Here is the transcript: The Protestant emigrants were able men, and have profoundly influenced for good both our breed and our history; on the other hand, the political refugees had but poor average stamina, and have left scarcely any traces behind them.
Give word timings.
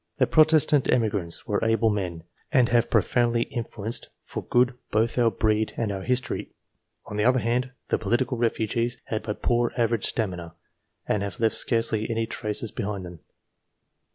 The 0.17 0.25
Protestant 0.25 0.91
emigrants 0.91 1.45
were 1.45 1.63
able 1.63 1.91
men, 1.91 2.23
and 2.51 2.69
have 2.69 2.89
profoundly 2.89 3.43
influenced 3.43 4.09
for 4.23 4.41
good 4.45 4.73
both 4.89 5.15
our 5.19 5.29
breed 5.29 5.75
and 5.77 5.91
our 5.91 6.01
history; 6.01 6.49
on 7.05 7.17
the 7.17 7.23
other 7.23 7.37
hand, 7.37 7.69
the 7.89 7.99
political 7.99 8.39
refugees 8.39 8.99
had 9.03 9.21
but 9.21 9.43
poor 9.43 9.71
average 9.77 10.05
stamina, 10.05 10.55
and 11.07 11.21
have 11.21 11.39
left 11.39 11.53
scarcely 11.53 12.09
any 12.09 12.25
traces 12.25 12.71
behind 12.71 13.05
them. 13.05 13.19